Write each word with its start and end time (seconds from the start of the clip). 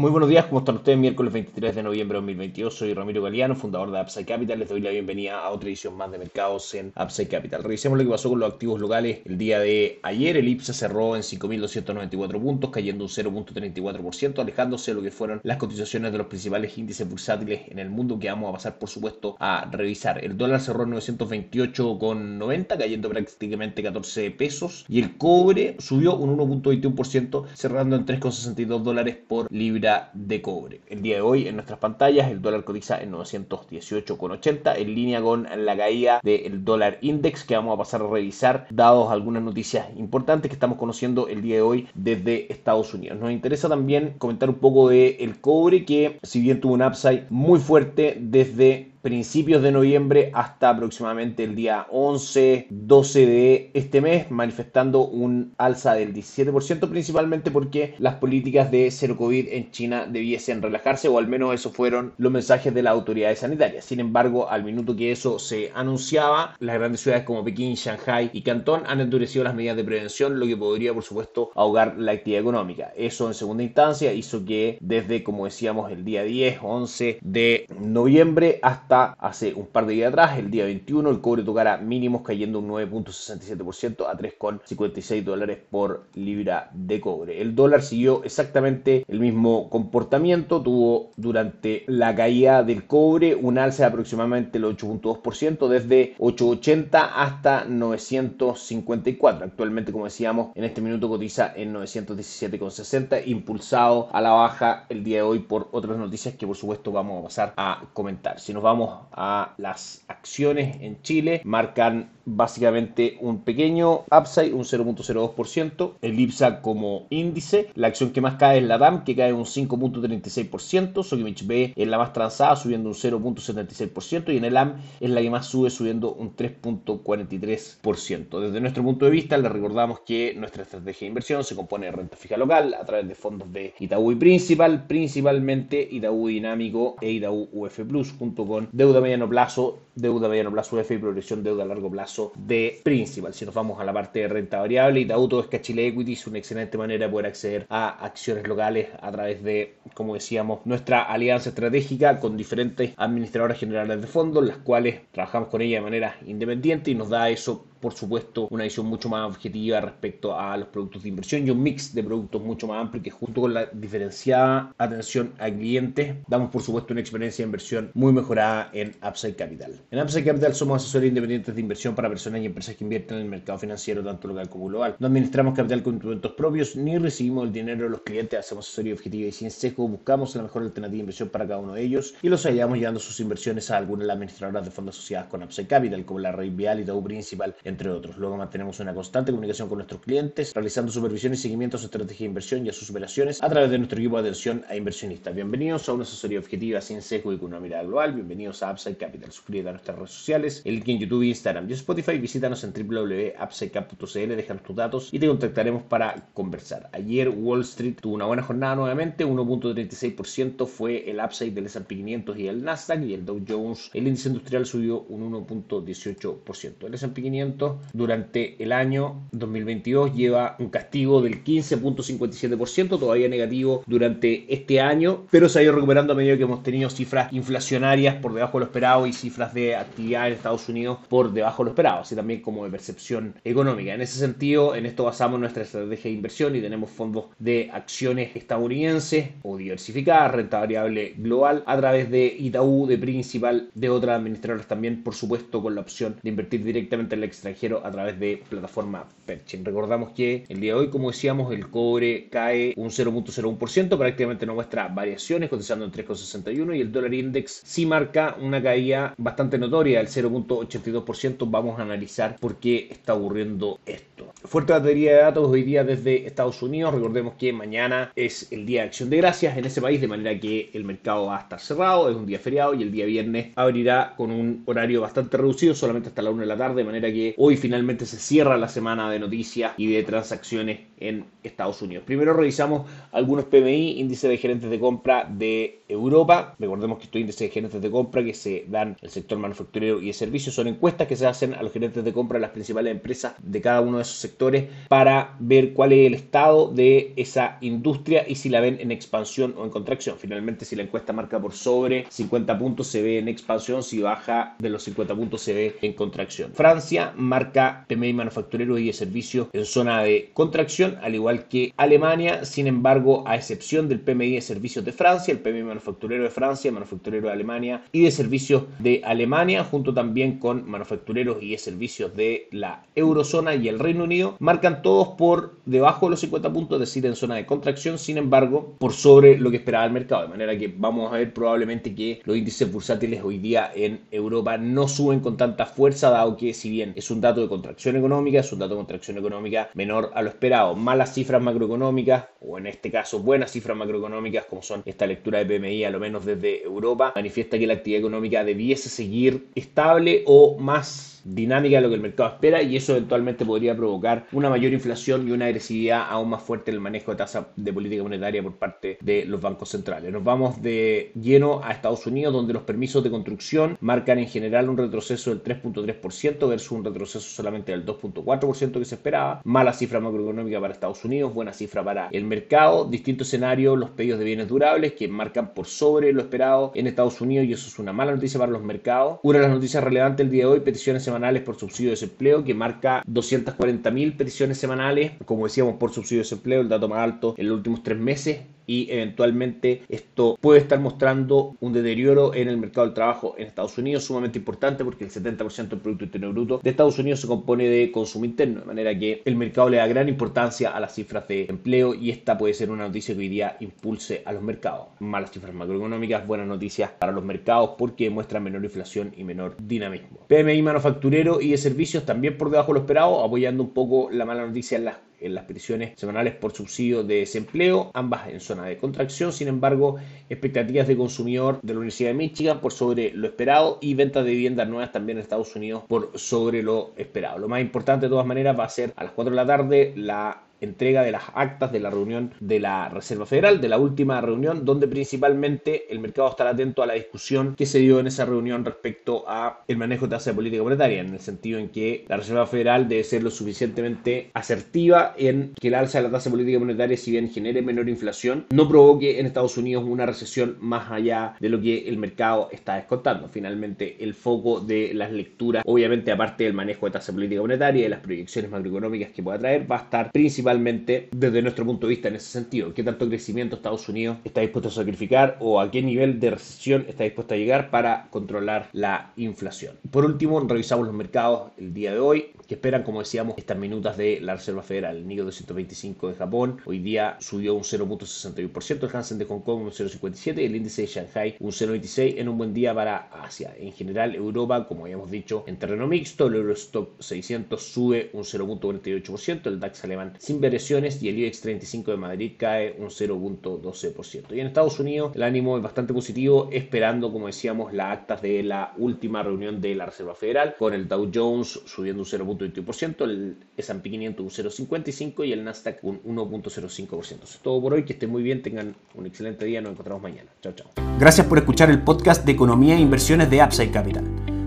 Muy 0.00 0.10
buenos 0.10 0.30
días, 0.30 0.46
¿cómo 0.46 0.60
están 0.60 0.76
ustedes? 0.76 0.96
Miércoles 0.96 1.30
23 1.30 1.76
de 1.76 1.82
noviembre 1.82 2.16
de 2.16 2.20
2022, 2.22 2.74
soy 2.74 2.94
Ramiro 2.94 3.20
Galeano, 3.22 3.54
fundador 3.54 3.90
de 3.90 4.00
Upside 4.00 4.24
Capital. 4.24 4.58
Les 4.58 4.70
doy 4.70 4.80
la 4.80 4.88
bienvenida 4.88 5.38
a 5.40 5.50
otra 5.50 5.68
edición 5.68 5.94
más 5.94 6.10
de 6.10 6.16
mercados 6.16 6.74
en 6.74 6.90
Upside 6.96 7.28
Capital. 7.28 7.62
Revisemos 7.62 7.98
lo 7.98 8.04
que 8.04 8.10
pasó 8.10 8.30
con 8.30 8.40
los 8.40 8.50
activos 8.50 8.80
locales 8.80 9.18
el 9.26 9.36
día 9.36 9.60
de 9.60 10.00
ayer. 10.02 10.38
El 10.38 10.48
IPSA 10.48 10.72
cerró 10.72 11.16
en 11.16 11.22
5.294 11.22 12.40
puntos, 12.40 12.70
cayendo 12.70 13.04
un 13.04 13.10
0.34%, 13.10 14.38
alejándose 14.38 14.92
de 14.92 14.94
lo 14.94 15.02
que 15.02 15.10
fueron 15.10 15.42
las 15.42 15.58
cotizaciones 15.58 16.12
de 16.12 16.16
los 16.16 16.28
principales 16.28 16.78
índices 16.78 17.06
bursátiles 17.06 17.68
en 17.68 17.78
el 17.78 17.90
mundo, 17.90 18.18
que 18.18 18.30
vamos 18.30 18.48
a 18.48 18.52
pasar, 18.54 18.78
por 18.78 18.88
supuesto, 18.88 19.36
a 19.38 19.68
revisar. 19.70 20.24
El 20.24 20.38
dólar 20.38 20.62
cerró 20.62 20.84
en 20.84 20.92
928,90, 20.92 22.78
cayendo 22.78 23.10
prácticamente 23.10 23.82
14 23.82 24.30
pesos, 24.30 24.86
y 24.88 24.98
el 24.98 25.18
cobre 25.18 25.76
subió 25.78 26.16
un 26.16 26.38
1.21%, 26.38 27.48
cerrando 27.52 27.96
en 27.96 28.06
3,62 28.06 28.82
dólares 28.82 29.18
por 29.28 29.52
libra 29.52 29.89
de 30.12 30.42
cobre. 30.42 30.80
El 30.88 31.02
día 31.02 31.16
de 31.16 31.22
hoy 31.22 31.48
en 31.48 31.56
nuestras 31.56 31.78
pantallas 31.78 32.30
el 32.30 32.42
dólar 32.42 32.64
cotiza 32.64 33.00
en 33.02 33.12
918,80 33.12 34.76
en 34.76 34.94
línea 34.94 35.20
con 35.20 35.46
la 35.64 35.76
caída 35.76 36.20
del 36.22 36.64
dólar 36.64 36.98
index 37.00 37.44
que 37.44 37.56
vamos 37.56 37.74
a 37.74 37.78
pasar 37.78 38.02
a 38.02 38.08
revisar 38.08 38.66
dados 38.70 39.10
algunas 39.10 39.42
noticias 39.42 39.88
importantes 39.96 40.48
que 40.48 40.54
estamos 40.54 40.78
conociendo 40.78 41.28
el 41.28 41.42
día 41.42 41.56
de 41.56 41.62
hoy 41.62 41.88
desde 41.94 42.52
Estados 42.52 42.94
Unidos. 42.94 43.18
Nos 43.18 43.32
interesa 43.32 43.68
también 43.68 44.14
comentar 44.18 44.48
un 44.48 44.56
poco 44.56 44.88
de 44.88 45.16
el 45.20 45.40
cobre 45.40 45.84
que 45.84 46.18
si 46.22 46.40
bien 46.40 46.60
tuvo 46.60 46.74
un 46.74 46.82
upside 46.82 47.24
muy 47.30 47.58
fuerte 47.58 48.16
desde 48.20 48.89
principios 49.02 49.62
de 49.62 49.72
noviembre 49.72 50.30
hasta 50.34 50.70
aproximadamente 50.70 51.44
el 51.44 51.54
día 51.54 51.86
11, 51.90 52.66
12 52.70 53.26
de 53.26 53.70
este 53.74 54.00
mes, 54.00 54.30
manifestando 54.30 55.06
un 55.06 55.54
alza 55.56 55.94
del 55.94 56.12
17%, 56.12 56.88
principalmente 56.88 57.50
porque 57.50 57.94
las 57.98 58.16
políticas 58.16 58.70
de 58.70 58.90
cero 58.90 59.16
COVID 59.16 59.48
en 59.48 59.70
China 59.70 60.06
debiesen 60.06 60.62
relajarse, 60.62 61.08
o 61.08 61.18
al 61.18 61.28
menos 61.28 61.54
esos 61.54 61.72
fueron 61.72 62.12
los 62.18 62.32
mensajes 62.32 62.74
de 62.74 62.82
las 62.82 62.92
autoridades 62.92 63.40
sanitarias. 63.40 63.84
Sin 63.84 64.00
embargo, 64.00 64.50
al 64.50 64.64
minuto 64.64 64.96
que 64.96 65.12
eso 65.12 65.38
se 65.38 65.70
anunciaba, 65.74 66.56
las 66.58 66.76
grandes 66.76 67.00
ciudades 67.00 67.24
como 67.24 67.44
Pekín, 67.44 67.74
Shanghai 67.74 68.30
y 68.32 68.42
Cantón 68.42 68.82
han 68.86 69.00
endurecido 69.00 69.44
las 69.44 69.54
medidas 69.54 69.76
de 69.76 69.84
prevención, 69.84 70.38
lo 70.38 70.46
que 70.46 70.56
podría, 70.56 70.92
por 70.92 71.02
supuesto, 71.02 71.50
ahogar 71.54 71.96
la 71.96 72.12
actividad 72.12 72.42
económica. 72.42 72.92
Eso 72.96 73.28
en 73.28 73.34
segunda 73.34 73.62
instancia 73.62 74.12
hizo 74.12 74.44
que 74.44 74.78
desde, 74.80 75.22
como 75.22 75.46
decíamos, 75.46 75.90
el 75.90 76.04
día 76.04 76.22
10, 76.22 76.58
11 76.62 77.18
de 77.22 77.66
noviembre 77.78 78.58
hasta 78.62 78.89
hace 78.92 79.54
un 79.54 79.66
par 79.66 79.86
de 79.86 79.94
días 79.94 80.08
atrás, 80.08 80.38
el 80.38 80.50
día 80.50 80.64
21, 80.64 81.10
el 81.10 81.20
cobre 81.20 81.42
tocara 81.42 81.76
mínimos 81.76 82.22
cayendo 82.22 82.58
un 82.58 82.68
9.67% 82.68 84.06
a 84.08 84.16
3,56 84.16 85.22
dólares 85.22 85.58
por 85.70 86.06
libra 86.14 86.70
de 86.72 87.00
cobre. 87.00 87.40
El 87.40 87.54
dólar 87.54 87.82
siguió 87.82 88.22
exactamente 88.24 89.04
el 89.06 89.20
mismo 89.20 89.70
comportamiento, 89.70 90.60
tuvo 90.62 91.10
durante 91.16 91.84
la 91.86 92.14
caída 92.14 92.62
del 92.62 92.86
cobre 92.86 93.34
un 93.34 93.58
alza 93.58 93.84
de 93.84 93.88
aproximadamente 93.88 94.58
el 94.58 94.64
8.2% 94.64 95.68
desde 95.68 96.16
8.80 96.18 97.10
hasta 97.14 97.64
954. 97.64 99.44
Actualmente, 99.44 99.92
como 99.92 100.04
decíamos, 100.06 100.48
en 100.54 100.64
este 100.64 100.80
minuto 100.80 101.08
cotiza 101.08 101.52
en 101.54 101.74
917,60, 101.74 103.22
impulsado 103.26 104.08
a 104.12 104.20
la 104.20 104.30
baja 104.30 104.86
el 104.88 105.04
día 105.04 105.18
de 105.18 105.22
hoy 105.22 105.38
por 105.40 105.68
otras 105.72 105.96
noticias 105.96 106.34
que 106.34 106.46
por 106.46 106.56
supuesto 106.56 106.92
vamos 106.92 107.20
a 107.20 107.24
pasar 107.24 107.52
a 107.56 107.84
comentar. 107.92 108.40
Si 108.40 108.52
nos 108.52 108.62
vamos 108.62 108.79
a 109.12 109.54
las 109.58 110.04
acciones 110.08 110.80
en 110.80 111.02
Chile, 111.02 111.42
marcan 111.44 112.10
básicamente 112.36 113.16
un 113.20 113.42
pequeño 113.42 114.04
upside, 114.10 114.52
un 114.52 114.64
0.02%. 114.64 115.94
El 116.00 116.18
IPSA 116.18 116.62
como 116.62 117.06
índice, 117.10 117.68
la 117.74 117.88
acción 117.88 118.10
que 118.10 118.20
más 118.20 118.36
cae 118.36 118.58
es 118.58 118.64
la 118.64 118.78
DAM, 118.78 119.04
que 119.04 119.16
cae 119.16 119.32
un 119.32 119.44
5.36%. 119.44 121.02
Sokimich 121.02 121.46
B 121.46 121.72
es 121.76 121.88
la 121.88 121.98
más 121.98 122.12
transada, 122.12 122.56
subiendo 122.56 122.88
un 122.88 122.94
0.76%. 122.94 124.32
Y 124.32 124.36
en 124.36 124.44
el 124.44 124.56
AM 124.56 124.74
es 125.00 125.10
la 125.10 125.20
que 125.20 125.30
más 125.30 125.46
sube, 125.46 125.70
subiendo 125.70 126.12
un 126.12 126.36
3.43%. 126.36 128.40
Desde 128.40 128.60
nuestro 128.60 128.82
punto 128.82 129.04
de 129.04 129.10
vista, 129.10 129.36
le 129.36 129.48
recordamos 129.48 130.00
que 130.00 130.34
nuestra 130.36 130.62
estrategia 130.62 131.06
de 131.06 131.08
inversión 131.08 131.44
se 131.44 131.56
compone 131.56 131.86
de 131.86 131.92
renta 131.92 132.16
fija 132.16 132.36
local 132.36 132.74
a 132.74 132.84
través 132.84 133.08
de 133.08 133.14
fondos 133.14 133.52
de 133.52 133.74
Itaú 133.78 134.12
y 134.12 134.16
Principal, 134.16 134.86
principalmente 134.86 135.88
Itaú 135.90 136.28
Dinámico 136.28 136.96
e 137.00 137.10
Itaú 137.10 137.48
UF 137.52 137.80
Plus, 137.80 138.12
junto 138.18 138.46
con 138.46 138.68
deuda 138.72 138.98
a 138.98 139.02
mediano 139.02 139.28
plazo, 139.28 139.78
deuda 139.94 140.26
a 140.26 140.30
mediano 140.30 140.52
plazo 140.52 140.76
UF 140.76 140.90
y 140.90 140.98
progresión 140.98 141.42
deuda 141.42 141.64
a 141.64 141.66
largo 141.66 141.90
plazo 141.90 142.19
de 142.36 142.80
Principal. 142.82 143.34
Si 143.34 143.44
nos 143.44 143.54
vamos 143.54 143.80
a 143.80 143.84
la 143.84 143.92
parte 143.92 144.20
de 144.20 144.28
renta 144.28 144.58
variable, 144.58 145.00
Itaú 145.00 145.28
Todo 145.28 145.46
es 145.50 145.62
Chile 145.62 145.86
Equity 145.86 146.12
es 146.12 146.26
una 146.26 146.38
excelente 146.38 146.78
manera 146.78 147.06
de 147.06 147.12
poder 147.12 147.26
acceder 147.26 147.66
a 147.68 148.04
acciones 148.04 148.46
locales 148.46 148.88
a 149.00 149.10
través 149.10 149.42
de, 149.42 149.76
como 149.94 150.14
decíamos, 150.14 150.60
nuestra 150.64 151.02
alianza 151.02 151.50
estratégica 151.50 152.20
con 152.20 152.36
diferentes 152.36 152.92
administradoras 152.96 153.58
generales 153.58 154.00
de 154.00 154.06
fondos, 154.06 154.44
las 154.44 154.58
cuales 154.58 155.00
trabajamos 155.12 155.48
con 155.48 155.62
ella 155.62 155.76
de 155.76 155.82
manera 155.82 156.16
independiente 156.26 156.90
y 156.90 156.94
nos 156.94 157.08
da 157.08 157.30
eso 157.30 157.66
por 157.80 157.94
supuesto, 157.94 158.48
una 158.50 158.64
visión 158.64 158.86
mucho 158.86 159.08
más 159.08 159.28
objetiva 159.28 159.80
respecto 159.80 160.38
a 160.38 160.56
los 160.56 160.68
productos 160.68 161.02
de 161.02 161.08
inversión 161.08 161.46
y 161.46 161.50
un 161.50 161.62
mix 161.62 161.94
de 161.94 162.02
productos 162.02 162.42
mucho 162.42 162.66
más 162.66 162.80
amplio 162.80 163.02
que 163.02 163.10
junto 163.10 163.42
con 163.42 163.54
la 163.54 163.66
diferenciada 163.66 164.74
atención 164.78 165.32
al 165.38 165.54
cliente, 165.54 166.22
damos 166.28 166.50
por 166.50 166.62
supuesto 166.62 166.92
una 166.92 167.00
experiencia 167.00 167.42
de 167.42 167.48
inversión 167.48 167.90
muy 167.94 168.12
mejorada 168.12 168.70
en 168.72 168.94
Upside 169.06 169.36
Capital. 169.36 169.80
En 169.90 170.00
Upside 170.00 170.24
Capital 170.24 170.54
somos 170.54 170.82
asesores 170.82 171.08
independientes 171.08 171.54
de 171.54 171.60
inversión 171.60 171.94
para 171.94 172.08
personas 172.08 172.42
y 172.42 172.46
empresas 172.46 172.76
que 172.76 172.84
invierten 172.84 173.18
en 173.18 173.24
el 173.24 173.30
mercado 173.30 173.58
financiero 173.58 174.02
tanto 174.02 174.28
local 174.28 174.48
como 174.48 174.66
global. 174.66 174.96
No 174.98 175.06
administramos 175.06 175.54
capital 175.54 175.82
con 175.82 175.94
instrumentos 175.94 176.32
propios 176.32 176.76
ni 176.76 176.98
recibimos 176.98 177.44
el 177.44 177.52
dinero 177.52 177.84
de 177.84 177.90
los 177.90 178.00
clientes, 178.02 178.38
hacemos 178.38 178.66
asesoría 178.66 178.94
objetiva 178.94 179.28
y 179.28 179.32
sin 179.32 179.50
sesgo, 179.50 179.88
buscamos 179.88 180.34
la 180.36 180.42
mejor 180.42 180.62
alternativa 180.62 180.96
de 180.96 181.00
inversión 181.00 181.28
para 181.28 181.46
cada 181.46 181.60
uno 181.60 181.74
de 181.74 181.82
ellos 181.82 182.14
y 182.22 182.28
los 182.28 182.44
ayudamos 182.46 182.78
llevando 182.78 183.00
sus 183.00 183.18
inversiones 183.20 183.70
a 183.70 183.78
algunas 183.78 184.00
de 184.00 184.06
las 184.06 184.14
administradoras 184.16 184.64
de 184.64 184.70
fondos 184.70 184.96
asociadas 184.96 185.28
con 185.28 185.42
Upside 185.42 185.66
Capital, 185.66 186.04
como 186.04 186.20
la 186.20 186.32
Red 186.32 186.52
Vial 186.52 186.80
y 186.80 186.84
Dow 186.84 187.02
Principal, 187.02 187.54
entre 187.70 187.90
otros. 187.90 188.18
Luego 188.18 188.36
mantenemos 188.36 188.78
una 188.80 188.92
constante 188.92 189.30
comunicación 189.30 189.68
con 189.68 189.78
nuestros 189.78 190.02
clientes, 190.02 190.52
realizando 190.54 190.92
supervisión 190.92 191.32
y 191.32 191.36
seguimiento 191.36 191.76
a 191.76 191.80
su 191.80 191.86
estrategia 191.86 192.24
de 192.24 192.28
inversión 192.28 192.66
y 192.66 192.68
a 192.68 192.72
sus 192.72 192.90
operaciones 192.90 193.42
a 193.42 193.48
través 193.48 193.70
de 193.70 193.78
nuestro 193.78 193.98
equipo 193.98 194.16
de 194.16 194.28
atención 194.28 194.64
a 194.68 194.76
inversionistas. 194.76 195.34
Bienvenidos 195.34 195.88
a 195.88 195.94
una 195.94 196.02
asesoría 196.02 196.38
objetiva 196.38 196.80
sin 196.80 197.00
sesgo 197.00 197.32
y 197.32 197.38
con 197.38 197.48
una 197.48 197.60
mirada 197.60 197.84
global. 197.84 198.12
Bienvenidos 198.12 198.62
a 198.62 198.72
Upside 198.72 198.96
Capital. 198.96 199.32
Suscríbete 199.32 199.68
a 199.70 199.72
nuestras 199.72 199.96
redes 199.96 200.10
sociales, 200.10 200.62
el 200.64 200.74
link 200.74 200.88
en 200.88 200.98
YouTube, 200.98 201.22
Instagram 201.22 201.70
y 201.70 201.72
Spotify. 201.72 202.18
Visítanos 202.18 202.62
en 202.64 202.72
www.upsidecap.cl, 202.72 204.36
déjanos 204.36 204.62
tus 204.62 204.76
datos 204.76 205.08
y 205.12 205.18
te 205.18 205.26
contactaremos 205.26 205.84
para 205.84 206.28
conversar. 206.34 206.90
Ayer 206.92 207.28
Wall 207.28 207.62
Street 207.62 207.96
tuvo 208.00 208.14
una 208.14 208.26
buena 208.26 208.42
jornada 208.42 208.74
nuevamente, 208.74 209.24
1.36% 209.24 210.66
fue 210.66 211.08
el 211.10 211.20
upside 211.20 211.52
del 211.52 211.66
S&P 211.66 211.96
500 211.96 212.38
y 212.38 212.48
el 212.48 212.64
Nasdaq 212.64 213.02
y 213.04 213.14
el 213.14 213.24
Dow 213.24 213.40
Jones, 213.46 213.90
el 213.94 214.06
índice 214.06 214.28
industrial 214.28 214.66
subió 214.66 215.02
un 215.02 215.32
1.18%. 215.32 216.86
El 216.86 216.94
S&P 216.94 217.22
500 217.22 217.59
durante 217.92 218.62
el 218.62 218.72
año 218.72 219.28
2022 219.32 220.14
lleva 220.14 220.56
un 220.58 220.70
castigo 220.70 221.22
del 221.22 221.44
15.57%, 221.44 222.98
todavía 222.98 223.28
negativo 223.28 223.82
durante 223.86 224.52
este 224.52 224.80
año, 224.80 225.26
pero 225.30 225.48
se 225.48 225.58
ha 225.58 225.62
ido 225.62 225.72
recuperando 225.72 226.12
a 226.12 226.16
medida 226.16 226.36
que 226.36 226.44
hemos 226.44 226.62
tenido 226.62 226.90
cifras 226.90 227.32
inflacionarias 227.32 228.16
por 228.16 228.34
debajo 228.34 228.58
de 228.58 228.64
lo 228.64 228.66
esperado 228.66 229.06
y 229.06 229.12
cifras 229.12 229.54
de 229.54 229.76
actividad 229.76 230.26
en 230.26 230.34
Estados 230.34 230.68
Unidos 230.68 230.98
por 231.08 231.32
debajo 231.32 231.62
de 231.62 231.66
lo 231.66 231.70
esperado, 231.70 232.00
así 232.00 232.14
también 232.14 232.40
como 232.40 232.64
de 232.64 232.70
percepción 232.70 233.34
económica. 233.44 233.94
En 233.94 234.00
ese 234.00 234.18
sentido, 234.18 234.74
en 234.74 234.86
esto 234.86 235.04
basamos 235.04 235.40
nuestra 235.40 235.62
estrategia 235.62 236.10
de 236.10 236.16
inversión 236.16 236.56
y 236.56 236.60
tenemos 236.60 236.90
fondos 236.90 237.26
de 237.38 237.70
acciones 237.72 238.34
estadounidenses 238.34 239.30
o 239.42 239.56
diversificadas, 239.56 240.32
renta 240.32 240.60
variable 240.60 241.14
global, 241.16 241.62
a 241.66 241.76
través 241.76 242.10
de 242.10 242.26
Itaú, 242.38 242.86
de 242.86 242.98
Principal, 242.98 243.70
de 243.74 243.90
otras 243.90 244.18
administradoras 244.18 244.66
también, 244.66 245.02
por 245.02 245.14
supuesto, 245.14 245.62
con 245.62 245.74
la 245.74 245.80
opción 245.80 246.16
de 246.22 246.28
invertir 246.28 246.64
directamente 246.64 247.14
en 247.14 247.22
el 247.22 247.28
extranjero 247.50 247.84
a 247.84 247.90
través 247.90 248.18
de 248.18 248.42
plataforma 248.48 249.06
Perchin. 249.26 249.64
Recordamos 249.64 250.10
que 250.10 250.44
el 250.48 250.60
día 250.60 250.74
de 250.74 250.80
hoy, 250.80 250.90
como 250.90 251.10
decíamos, 251.10 251.52
el 251.52 251.68
cobre 251.68 252.28
cae 252.30 252.74
un 252.76 252.90
0.01%, 252.90 253.98
prácticamente 253.98 254.46
no 254.46 254.54
muestra 254.54 254.88
variaciones, 254.88 255.48
cotizando 255.48 255.84
en 255.84 255.92
3.61 255.92 256.76
y 256.76 256.80
el 256.80 256.92
dólar 256.92 257.14
index 257.14 257.62
sí 257.64 257.86
marca 257.86 258.36
una 258.40 258.62
caída 258.62 259.14
bastante 259.18 259.58
notoria 259.58 259.98
del 259.98 260.08
0.82%. 260.08 261.46
Vamos 261.48 261.78
a 261.78 261.82
analizar 261.82 262.36
por 262.40 262.56
qué 262.56 262.88
está 262.90 263.14
ocurriendo 263.14 263.78
esto. 263.86 264.32
Fuerte 264.44 264.72
batería 264.72 265.12
de 265.12 265.18
datos 265.18 265.48
hoy 265.48 265.62
día 265.62 265.84
desde 265.84 266.26
Estados 266.26 266.62
Unidos. 266.62 266.94
Recordemos 266.94 267.34
que 267.34 267.52
mañana 267.52 268.12
es 268.16 268.50
el 268.52 268.66
día 268.66 268.82
de 268.82 268.88
acción 268.88 269.10
de 269.10 269.18
gracias 269.18 269.56
en 269.56 269.64
ese 269.64 269.80
país, 269.80 270.00
de 270.00 270.08
manera 270.08 270.38
que 270.38 270.70
el 270.72 270.84
mercado 270.84 271.26
va 271.26 271.38
a 271.38 271.40
estar 271.40 271.60
cerrado, 271.60 272.10
es 272.10 272.16
un 272.16 272.26
día 272.26 272.38
feriado 272.38 272.74
y 272.74 272.82
el 272.82 272.90
día 272.90 273.04
viernes 273.06 273.52
abrirá 273.54 274.14
con 274.16 274.30
un 274.30 274.62
horario 274.66 275.02
bastante 275.02 275.36
reducido, 275.36 275.74
solamente 275.74 276.08
hasta 276.08 276.22
la 276.22 276.30
1 276.30 276.40
de 276.40 276.46
la 276.46 276.56
tarde, 276.56 276.76
de 276.76 276.84
manera 276.84 277.10
que 277.10 277.34
hoy 277.42 277.56
finalmente 277.56 278.04
se 278.04 278.18
cierra 278.18 278.58
la 278.58 278.68
semana 278.68 279.10
de 279.10 279.18
noticias 279.18 279.72
y 279.78 279.90
de 279.90 280.02
transacciones 280.02 280.80
en 280.98 281.24
Estados 281.42 281.80
Unidos. 281.80 282.04
Primero 282.06 282.34
revisamos 282.34 282.86
algunos 283.12 283.46
PMI, 283.46 283.98
índice 283.98 284.28
de 284.28 284.36
gerentes 284.36 284.68
de 284.68 284.78
compra 284.78 285.24
de 285.24 285.80
Europa. 285.88 286.54
Recordemos 286.58 286.98
que 286.98 287.04
estos 287.04 287.18
índices 287.18 287.40
de 287.40 287.48
gerentes 287.48 287.80
de 287.80 287.90
compra 287.90 288.22
que 288.22 288.34
se 288.34 288.66
dan 288.68 288.94
el 289.00 289.08
sector 289.08 289.38
manufacturero 289.38 290.02
y 290.02 290.08
de 290.08 290.12
servicios 290.12 290.54
son 290.54 290.68
encuestas 290.68 291.08
que 291.08 291.16
se 291.16 291.26
hacen 291.26 291.54
a 291.54 291.62
los 291.62 291.72
gerentes 291.72 292.04
de 292.04 292.12
compra 292.12 292.36
de 292.36 292.42
las 292.42 292.50
principales 292.50 292.92
empresas 292.92 293.32
de 293.42 293.60
cada 293.62 293.80
uno 293.80 293.96
de 293.96 294.02
esos 294.02 294.16
sectores 294.16 294.66
para 294.88 295.34
ver 295.40 295.72
cuál 295.72 295.92
es 295.92 296.06
el 296.06 296.14
estado 296.14 296.70
de 296.70 297.14
esa 297.16 297.56
industria 297.62 298.26
y 298.28 298.34
si 298.34 298.50
la 298.50 298.60
ven 298.60 298.76
en 298.80 298.92
expansión 298.92 299.54
o 299.56 299.64
en 299.64 299.70
contracción. 299.70 300.16
Finalmente, 300.18 300.66
si 300.66 300.76
la 300.76 300.82
encuesta 300.82 301.14
marca 301.14 301.40
por 301.40 301.54
sobre 301.54 302.04
50 302.10 302.58
puntos 302.58 302.86
se 302.88 303.00
ve 303.00 303.18
en 303.18 303.28
expansión, 303.28 303.82
si 303.82 304.00
baja 304.02 304.56
de 304.58 304.68
los 304.68 304.82
50 304.82 305.14
puntos 305.14 305.40
se 305.40 305.54
ve 305.54 305.76
en 305.80 305.94
contracción. 305.94 306.52
Francia 306.52 307.14
marca 307.20 307.84
PMI 307.88 308.12
manufacturero 308.14 308.78
y 308.78 308.86
de 308.86 308.92
servicios 308.92 309.48
en 309.52 309.64
zona 309.64 310.02
de 310.02 310.30
contracción, 310.34 310.98
al 311.02 311.14
igual 311.14 311.48
que 311.48 311.72
Alemania. 311.76 312.44
Sin 312.44 312.66
embargo, 312.66 313.24
a 313.26 313.36
excepción 313.36 313.88
del 313.88 314.00
PMI 314.00 314.34
de 314.34 314.40
servicios 314.40 314.84
de 314.84 314.92
Francia, 314.92 315.32
el 315.32 315.38
PMI 315.38 315.62
manufacturero 315.62 316.24
de 316.24 316.30
Francia, 316.30 316.72
manufacturero 316.72 317.28
de 317.28 317.32
Alemania 317.32 317.82
y 317.92 318.02
de 318.02 318.10
servicios 318.10 318.64
de 318.78 319.02
Alemania, 319.04 319.64
junto 319.64 319.92
también 319.94 320.38
con 320.38 320.68
manufactureros 320.68 321.42
y 321.42 321.52
de 321.52 321.58
servicios 321.58 322.16
de 322.16 322.48
la 322.50 322.84
eurozona 322.94 323.54
y 323.54 323.68
el 323.68 323.78
Reino 323.78 324.04
Unido, 324.04 324.36
marcan 324.38 324.82
todos 324.82 325.08
por 325.08 325.56
debajo 325.66 326.06
de 326.06 326.10
los 326.10 326.20
50 326.20 326.52
puntos, 326.52 326.76
es 326.76 326.88
decir, 326.88 327.06
en 327.06 327.16
zona 327.16 327.36
de 327.36 327.46
contracción, 327.46 327.98
sin 327.98 328.18
embargo, 328.18 328.74
por 328.78 328.92
sobre 328.92 329.38
lo 329.38 329.50
que 329.50 329.58
esperaba 329.58 329.84
el 329.84 329.92
mercado. 329.92 330.22
De 330.22 330.28
manera 330.28 330.56
que 330.58 330.72
vamos 330.74 331.12
a 331.12 331.16
ver 331.16 331.32
probablemente 331.32 331.94
que 331.94 332.20
los 332.24 332.36
índices 332.36 332.70
bursátiles 332.70 333.22
hoy 333.22 333.38
día 333.38 333.70
en 333.74 334.00
Europa 334.10 334.56
no 334.58 334.88
suben 334.88 335.20
con 335.20 335.36
tanta 335.36 335.66
fuerza, 335.66 336.10
dado 336.10 336.36
que 336.36 336.54
si 336.54 336.70
bien 336.70 336.92
es 336.96 337.09
un 337.10 337.20
dato 337.20 337.40
de 337.40 337.48
contracción 337.48 337.96
económica, 337.96 338.40
es 338.40 338.52
un 338.52 338.58
dato 338.58 338.74
de 338.74 338.78
contracción 338.78 339.18
económica 339.18 339.70
menor 339.74 340.10
a 340.14 340.22
lo 340.22 340.28
esperado. 340.28 340.74
Malas 340.74 341.14
cifras 341.14 341.42
macroeconómicas, 341.42 342.26
o 342.40 342.58
en 342.58 342.66
este 342.66 342.90
caso 342.90 343.20
buenas 343.20 343.52
cifras 343.52 343.76
macroeconómicas, 343.76 344.44
como 344.46 344.62
son 344.62 344.82
esta 344.84 345.06
lectura 345.06 345.42
de 345.42 345.46
PMI, 345.46 345.84
a 345.84 345.90
lo 345.90 346.00
menos 346.00 346.24
desde 346.24 346.62
Europa, 346.62 347.12
manifiesta 347.14 347.58
que 347.58 347.66
la 347.66 347.74
actividad 347.74 348.00
económica 348.00 348.44
debiese 348.44 348.88
seguir 348.88 349.48
estable 349.54 350.22
o 350.26 350.58
más 350.58 351.19
dinámica 351.24 351.76
de 351.76 351.82
lo 351.82 351.88
que 351.88 351.94
el 351.94 352.00
mercado 352.00 352.30
espera 352.30 352.62
y 352.62 352.76
eso 352.76 352.92
eventualmente 352.92 353.44
podría 353.44 353.76
provocar 353.76 354.26
una 354.32 354.50
mayor 354.50 354.72
inflación 354.72 355.28
y 355.28 355.32
una 355.32 355.46
agresividad 355.46 356.06
aún 356.08 356.30
más 356.30 356.42
fuerte 356.42 356.70
en 356.70 356.76
el 356.76 356.80
manejo 356.80 357.10
de 357.10 357.16
tasa 357.18 357.48
de 357.56 357.72
política 357.72 358.02
monetaria 358.02 358.42
por 358.42 358.56
parte 358.56 358.98
de 359.00 359.24
los 359.24 359.40
bancos 359.40 359.70
centrales. 359.70 360.12
Nos 360.12 360.24
vamos 360.24 360.62
de 360.62 361.12
lleno 361.14 361.60
a 361.62 361.72
Estados 361.72 362.06
Unidos 362.06 362.32
donde 362.32 362.52
los 362.52 362.62
permisos 362.62 363.02
de 363.02 363.10
construcción 363.10 363.76
marcan 363.80 364.18
en 364.18 364.28
general 364.28 364.68
un 364.68 364.76
retroceso 364.76 365.30
del 365.30 365.42
3.3% 365.42 366.48
versus 366.48 366.72
un 366.72 366.84
retroceso 366.84 367.20
solamente 367.20 367.72
del 367.72 367.84
2.4% 367.84 368.78
que 368.78 368.84
se 368.84 368.94
esperaba. 368.94 369.40
Mala 369.44 369.72
cifra 369.72 370.00
macroeconómica 370.00 370.60
para 370.60 370.72
Estados 370.72 371.04
Unidos, 371.04 371.34
buena 371.34 371.52
cifra 371.52 371.84
para 371.84 372.08
el 372.12 372.24
mercado. 372.24 372.84
Distinto 372.84 373.24
escenario, 373.24 373.76
los 373.76 373.90
pedidos 373.90 374.18
de 374.18 374.24
bienes 374.24 374.48
durables 374.48 374.92
que 374.92 375.08
marcan 375.08 375.54
por 375.54 375.66
sobre 375.66 376.12
lo 376.12 376.22
esperado 376.22 376.72
en 376.74 376.86
Estados 376.86 377.20
Unidos 377.20 377.46
y 377.46 377.52
eso 377.52 377.68
es 377.68 377.78
una 377.78 377.92
mala 377.92 378.12
noticia 378.12 378.38
para 378.38 378.52
los 378.52 378.62
mercados. 378.62 379.18
Una 379.22 379.38
de 379.38 379.44
las 379.44 379.54
noticias 379.54 379.82
relevantes 379.82 380.24
el 380.24 380.30
día 380.30 380.44
de 380.44 380.52
hoy, 380.52 380.60
peticiones 380.60 381.02
semanales 381.10 381.42
por 381.42 381.56
subsidio 381.56 381.90
de 381.90 381.96
desempleo 381.96 382.44
que 382.44 382.54
marca 382.54 383.02
240.000 383.06 384.16
peticiones 384.16 384.58
semanales, 384.58 385.12
como 385.24 385.44
decíamos, 385.44 385.76
por 385.76 385.92
subsidio 385.92 386.20
de 386.20 386.24
desempleo, 386.24 386.60
el 386.60 386.68
dato 386.68 386.88
más 386.88 387.00
alto 387.00 387.34
en 387.36 387.48
los 387.48 387.58
últimos 387.58 387.82
tres 387.82 387.98
meses 387.98 388.40
y 388.70 388.86
eventualmente 388.88 389.82
esto 389.88 390.38
puede 390.40 390.60
estar 390.60 390.78
mostrando 390.78 391.56
un 391.58 391.72
deterioro 391.72 392.32
en 392.36 392.46
el 392.46 392.56
mercado 392.56 392.86
del 392.86 392.94
trabajo 392.94 393.34
en 393.36 393.48
Estados 393.48 393.76
Unidos 393.78 394.04
sumamente 394.04 394.38
importante 394.38 394.84
porque 394.84 395.02
el 395.02 395.10
70% 395.10 395.70
del 395.70 395.80
Producto 395.80 396.04
Interno 396.04 396.30
Bruto 396.30 396.60
de 396.62 396.70
Estados 396.70 396.96
Unidos 397.00 397.18
se 397.18 397.26
compone 397.26 397.68
de 397.68 397.90
consumo 397.90 398.26
interno, 398.26 398.60
de 398.60 398.66
manera 398.66 398.96
que 398.96 399.22
el 399.24 399.34
mercado 399.34 399.70
le 399.70 399.78
da 399.78 399.88
gran 399.88 400.08
importancia 400.08 400.70
a 400.70 400.78
las 400.78 400.94
cifras 400.94 401.26
de 401.26 401.46
empleo 401.46 401.94
y 401.94 402.10
esta 402.10 402.38
puede 402.38 402.54
ser 402.54 402.70
una 402.70 402.86
noticia 402.86 403.12
que 403.12 403.22
hoy 403.22 403.28
día 403.28 403.56
impulse 403.58 404.22
a 404.24 404.32
los 404.32 404.42
mercados. 404.42 404.86
Malas 405.00 405.32
cifras 405.32 405.52
macroeconómicas, 405.52 406.24
buenas 406.24 406.46
noticias 406.46 406.92
para 406.96 407.10
los 407.10 407.24
mercados 407.24 407.70
porque 407.76 408.08
muestran 408.08 408.44
menor 408.44 408.62
inflación 408.62 409.12
y 409.16 409.24
menor 409.24 409.56
dinamismo. 409.60 410.20
PMI 410.28 410.62
manufacturero 410.62 411.40
y 411.40 411.50
de 411.50 411.56
servicios 411.56 412.06
también 412.06 412.38
por 412.38 412.50
debajo 412.50 412.68
de 412.68 412.74
lo 412.74 412.80
esperado, 412.84 413.24
apoyando 413.24 413.64
un 413.64 413.70
poco 413.70 414.10
la 414.12 414.24
mala 414.24 414.46
noticia 414.46 414.78
en 414.78 414.84
las 414.84 415.09
en 415.20 415.34
las 415.34 415.44
peticiones 415.44 415.92
semanales 415.96 416.34
por 416.34 416.52
subsidio 416.52 417.02
de 417.02 417.16
desempleo, 417.16 417.90
ambas 417.94 418.28
en 418.28 418.40
zona 418.40 418.64
de 418.66 418.76
contracción. 418.76 419.32
Sin 419.32 419.48
embargo, 419.48 419.96
expectativas 420.28 420.88
de 420.88 420.96
consumidor 420.96 421.60
de 421.62 421.72
la 421.72 421.78
Universidad 421.78 422.10
de 422.10 422.14
Michigan 422.14 422.60
por 422.60 422.72
sobre 422.72 423.12
lo 423.12 423.26
esperado 423.26 423.78
y 423.80 423.94
ventas 423.94 424.24
de 424.24 424.30
viviendas 424.30 424.68
nuevas 424.68 424.92
también 424.92 425.18
en 425.18 425.22
Estados 425.22 425.54
Unidos 425.56 425.84
por 425.88 426.18
sobre 426.18 426.62
lo 426.62 426.92
esperado. 426.96 427.38
Lo 427.38 427.48
más 427.48 427.60
importante 427.60 428.06
de 428.06 428.10
todas 428.10 428.26
maneras 428.26 428.58
va 428.58 428.64
a 428.64 428.68
ser 428.68 428.92
a 428.96 429.04
las 429.04 429.12
4 429.12 429.30
de 429.30 429.36
la 429.36 429.46
tarde 429.46 429.92
la 429.96 430.42
entrega 430.60 431.02
de 431.02 431.12
las 431.12 431.24
actas 431.34 431.72
de 431.72 431.80
la 431.80 431.90
reunión 431.90 432.32
de 432.40 432.60
la 432.60 432.88
Reserva 432.88 433.26
Federal, 433.26 433.60
de 433.60 433.68
la 433.68 433.78
última 433.78 434.20
reunión, 434.20 434.64
donde 434.64 434.88
principalmente 434.88 435.92
el 435.92 435.98
mercado 435.98 436.28
estará 436.28 436.50
atento 436.50 436.82
a 436.82 436.86
la 436.86 436.94
discusión 436.94 437.54
que 437.56 437.66
se 437.66 437.78
dio 437.78 438.00
en 438.00 438.06
esa 438.06 438.24
reunión 438.24 438.64
respecto 438.64 439.24
a 439.26 439.62
el 439.68 439.76
manejo 439.76 440.06
de 440.06 440.16
tasa 440.16 440.30
de 440.30 440.36
política 440.36 440.62
monetaria, 440.62 441.00
en 441.00 441.14
el 441.14 441.20
sentido 441.20 441.58
en 441.58 441.68
que 441.68 442.04
la 442.08 442.16
Reserva 442.16 442.46
Federal 442.46 442.88
debe 442.88 443.04
ser 443.04 443.22
lo 443.22 443.30
suficientemente 443.30 444.30
asertiva 444.34 445.14
en 445.16 445.52
que 445.60 445.68
el 445.68 445.74
alza 445.74 445.98
de 445.98 446.04
la 446.04 446.10
tasa 446.10 446.30
política 446.30 446.58
monetaria, 446.58 446.96
si 446.96 447.12
bien 447.12 447.30
genere 447.30 447.62
menor 447.62 447.88
inflación, 447.88 448.46
no 448.50 448.68
provoque 448.68 449.20
en 449.20 449.26
Estados 449.26 449.56
Unidos 449.56 449.84
una 449.86 450.06
recesión 450.06 450.56
más 450.60 450.90
allá 450.90 451.34
de 451.40 451.48
lo 451.48 451.60
que 451.60 451.88
el 451.88 451.96
mercado 451.98 452.48
está 452.52 452.76
descontando. 452.76 453.28
Finalmente, 453.28 453.96
el 454.00 454.14
foco 454.14 454.60
de 454.60 454.92
las 454.94 455.12
lecturas, 455.12 455.62
obviamente 455.66 456.12
aparte 456.12 456.44
del 456.44 456.54
manejo 456.54 456.86
de 456.86 456.92
tasa 456.92 457.12
de 457.12 457.16
política 457.16 457.40
monetaria 457.40 457.80
y 457.80 457.82
de 457.84 457.88
las 457.88 458.00
proyecciones 458.00 458.50
macroeconómicas 458.50 459.10
que 459.10 459.22
pueda 459.22 459.38
traer, 459.38 459.70
va 459.70 459.76
a 459.76 459.82
estar 459.82 460.12
principalmente 460.12 460.49
desde 460.58 461.42
nuestro 461.42 461.64
punto 461.64 461.86
de 461.86 461.90
vista 461.90 462.08
en 462.08 462.16
ese 462.16 462.30
sentido. 462.30 462.74
¿Qué 462.74 462.82
tanto 462.82 463.08
crecimiento 463.08 463.56
Estados 463.56 463.88
Unidos 463.88 464.18
está 464.24 464.40
dispuesto 464.40 464.68
a 464.68 464.72
sacrificar 464.72 465.36
o 465.40 465.60
a 465.60 465.70
qué 465.70 465.82
nivel 465.82 466.18
de 466.18 466.30
recesión 466.30 466.86
está 466.88 467.04
dispuesto 467.04 467.34
a 467.34 467.36
llegar 467.36 467.70
para 467.70 468.08
controlar 468.10 468.68
la 468.72 469.12
inflación? 469.16 469.76
Por 469.90 470.04
último, 470.04 470.40
revisamos 470.40 470.86
los 470.86 470.94
mercados 470.94 471.52
el 471.58 471.72
día 471.74 471.92
de 471.92 472.00
hoy 472.00 472.32
que 472.48 472.54
esperan, 472.54 472.82
como 472.82 472.98
decíamos, 472.98 473.38
estas 473.38 473.56
minutas 473.56 473.96
de 473.96 474.20
la 474.20 474.34
Reserva 474.34 474.62
Federal. 474.62 474.96
El 474.96 475.06
Nikkei 475.06 475.24
225 475.24 476.08
de 476.08 476.14
Japón 476.14 476.56
hoy 476.64 476.80
día 476.80 477.16
subió 477.20 477.54
un 477.54 477.62
0.61%, 477.62 478.82
el 478.82 478.96
Hansen 478.96 479.18
de 479.18 479.24
Hong 479.24 479.40
Kong 479.40 479.62
un 479.62 479.70
0.57% 479.70 480.40
y 480.40 480.44
el 480.46 480.56
índice 480.56 480.82
de 480.82 480.88
Shanghai 480.88 481.36
un 481.38 481.52
0.26% 481.52 482.18
en 482.18 482.28
un 482.28 482.38
buen 482.38 482.52
día 482.52 482.74
para 482.74 483.08
Asia. 483.12 483.54
En 483.56 483.72
general, 483.72 484.14
Europa, 484.16 484.66
como 484.66 484.84
habíamos 484.84 485.10
dicho, 485.10 485.44
en 485.46 485.58
terreno 485.58 485.86
mixto, 485.86 486.26
el 486.26 486.34
Eurostock 486.34 487.00
600 487.00 487.62
sube 487.62 488.10
un 488.14 488.24
0.48%, 488.24 489.46
el 489.46 489.60
DAX 489.60 489.84
alemán 489.84 490.14
sin 490.18 490.39
variaciones 490.40 491.02
y 491.02 491.08
el 491.08 491.18
IBEX 491.18 491.40
35 491.42 491.90
de 491.90 491.96
Madrid 491.96 492.32
cae 492.38 492.76
un 492.78 492.88
0.12%. 492.88 494.34
Y 494.34 494.40
en 494.40 494.46
Estados 494.46 494.80
Unidos 494.80 495.12
el 495.14 495.22
ánimo 495.22 495.56
es 495.56 495.62
bastante 495.62 495.92
positivo, 495.92 496.48
esperando, 496.52 497.12
como 497.12 497.26
decíamos, 497.26 497.72
las 497.72 497.98
actas 497.98 498.22
de 498.22 498.42
la 498.42 498.72
última 498.78 499.22
reunión 499.22 499.60
de 499.60 499.74
la 499.74 499.86
Reserva 499.86 500.14
Federal, 500.14 500.54
con 500.58 500.74
el 500.74 500.88
Dow 500.88 501.10
Jones 501.12 501.60
subiendo 501.66 502.02
un 502.02 502.08
0.21%, 502.08 503.04
el 503.04 503.36
S&P 503.56 503.90
500 503.90 504.24
un 504.24 504.30
0.55% 504.30 505.26
y 505.26 505.32
el 505.32 505.44
Nasdaq 505.44 505.84
un 505.84 506.02
1.05%. 506.02 507.38
todo 507.42 507.60
por 507.60 507.74
hoy, 507.74 507.84
que 507.84 507.92
estén 507.92 508.10
muy 508.10 508.22
bien, 508.22 508.42
tengan 508.42 508.74
un 508.94 509.06
excelente 509.06 509.44
día, 509.44 509.60
nos 509.60 509.72
encontramos 509.72 510.02
mañana. 510.02 510.30
Chao, 510.42 510.52
chao. 510.54 510.68
Gracias 510.98 511.26
por 511.26 511.38
escuchar 511.38 511.70
el 511.70 511.82
podcast 511.82 512.24
de 512.24 512.32
Economía 512.32 512.76
e 512.76 512.80
Inversiones 512.80 513.30
de 513.30 513.42
Upside 513.42 513.70
Capital. 513.70 514.04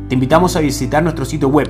Te 0.07 0.15
invitamos 0.15 0.55
a 0.55 0.59
visitar 0.59 1.01
nuestro 1.01 1.25
sitio 1.25 1.47
web 1.47 1.69